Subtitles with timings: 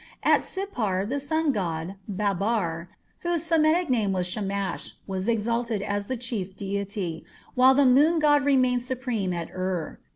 [0.23, 2.87] At Sippar the sun god, Babbar,
[3.19, 8.43] whose Semitic name was Shamash, was exalted as the chief deity, while the moon god
[8.43, 9.99] remained supreme at Ur.